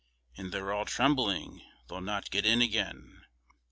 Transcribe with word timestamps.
And 0.35 0.51
they're 0.51 0.73
all 0.73 0.85
trembling, 0.85 1.61
they'll 1.87 2.01
not 2.01 2.31
get 2.31 2.43
in 2.43 2.59
again. 2.59 3.23